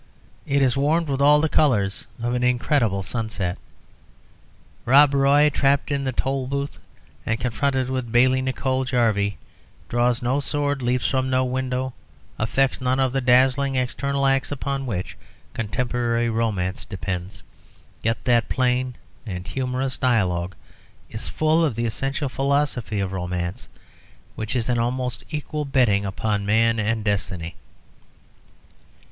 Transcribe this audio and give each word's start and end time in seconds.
It 0.47 0.63
is 0.63 0.75
warmed 0.75 1.09
with 1.09 1.21
all 1.21 1.39
the 1.41 1.47
colours 1.47 2.07
of 2.23 2.33
an 2.33 2.41
incredible 2.41 3.03
sunset. 3.03 3.59
Rob 4.83 5.13
Roy 5.13 5.51
trapped 5.51 5.91
in 5.91 6.05
the 6.05 6.11
Tolbooth, 6.11 6.79
and 7.23 7.39
confronted 7.39 7.87
with 7.87 8.11
Bailie 8.11 8.41
Nicol 8.41 8.83
Jarvie, 8.83 9.37
draws 9.89 10.23
no 10.23 10.39
sword, 10.39 10.81
leaps 10.81 11.05
from 11.07 11.29
no 11.29 11.45
window, 11.45 11.93
affects 12.39 12.81
none 12.81 12.99
of 12.99 13.11
the 13.13 13.21
dazzling 13.21 13.75
external 13.75 14.25
acts 14.25 14.51
upon 14.51 14.87
which 14.87 15.15
contemporary 15.53 16.31
romance 16.31 16.83
depends, 16.83 17.43
yet 18.01 18.25
that 18.25 18.49
plain 18.49 18.95
and 19.27 19.47
humourous 19.49 19.99
dialogue 19.99 20.55
is 21.11 21.29
full 21.29 21.63
of 21.63 21.75
the 21.75 21.85
essential 21.85 22.27
philosophy 22.27 22.99
of 22.99 23.11
romance 23.11 23.69
which 24.33 24.55
is 24.55 24.67
an 24.67 24.79
almost 24.79 25.23
equal 25.29 25.63
betting 25.63 26.05
upon 26.05 26.43
man 26.43 26.79
and 26.79 27.03
destiny. 27.03 27.53